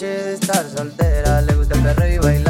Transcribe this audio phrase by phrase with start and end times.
[0.00, 2.49] noche estar soltera, le gusta el perreo y bailar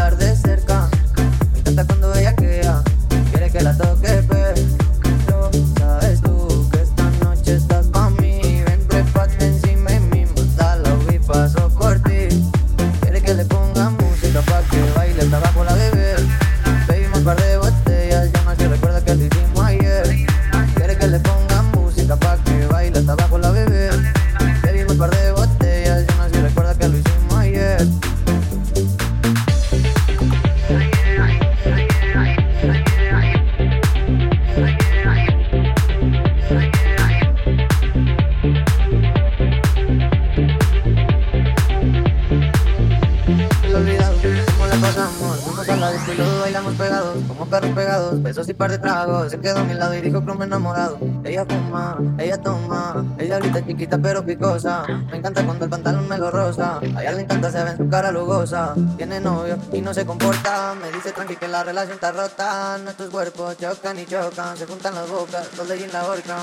[44.91, 48.71] pasamos, fuimos a la disco y luego bailamos pegados, como perros pegados, besos y par
[48.71, 53.05] de tragos, se quedó a mi lado y dijo me enamorado, ella fuma, ella toma,
[53.19, 57.13] ella ahorita chiquita pero picosa, me encanta cuando el pantalón me lo rosa, a ella
[57.13, 60.91] le encanta, se ve en su cara lugosa, tiene novio y no se comporta, me
[60.91, 65.09] dice tranqui que la relación está rota, nuestros cuerpos chocan y chocan, se juntan las
[65.09, 66.37] bocas, los de en la horca.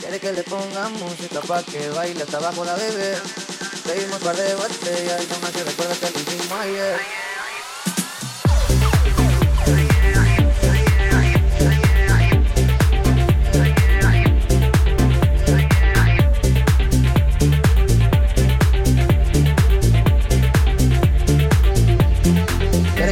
[0.00, 3.14] Quiere que le ponga música pa' que baile hasta abajo la bebé.
[3.86, 7.21] Bebimos par de botellas y no me recuerda que lo hicimos ayer.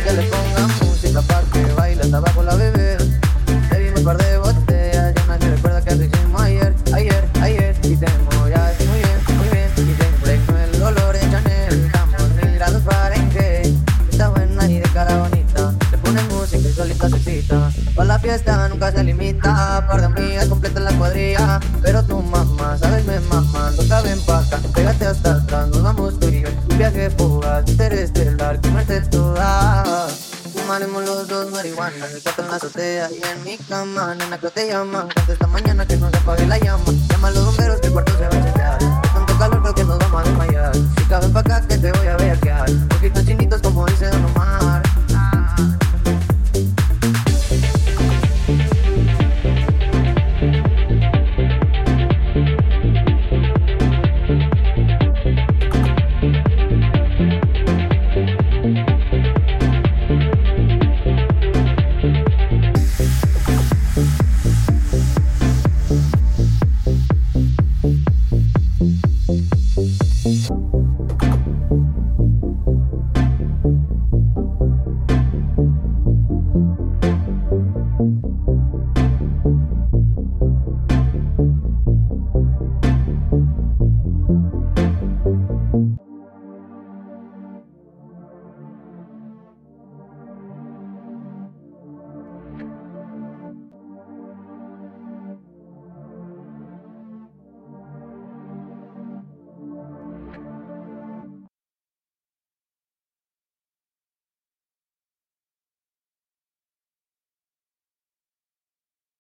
[0.00, 2.96] Que le ponga música pa' que baile hasta abajo la bebé.
[3.70, 7.76] Bebimos par de botellas, ya nadie recuerda que lo hicimos ayer, ayer, ayer.
[7.82, 9.70] Y tengo ya muy bien, muy bien.
[9.76, 13.76] Y tengo el olor de Chanel, estamos mil grados Fahrenheit.
[14.10, 17.70] Está buena y de cara bonita, le pone música y solita se excita.
[17.94, 21.60] Pa' la fiesta nunca se limita, par de amigas completan la cuadrilla.
[21.82, 23.49] Pero tu mamá, sabes, me mamá,
[27.40, 30.08] fuga, eres estelar, quemarte toda.
[30.54, 34.38] Fumaremos los dos marihuana, el gato en la azotea y en mi cama, En nena
[34.38, 36.84] que te llaman, esta mañana que no se apague la llama.
[37.08, 39.84] Llama a los bomberos que el cuarto se va a chequear, tanto calor creo que
[39.84, 40.99] nos vamos a desmayar.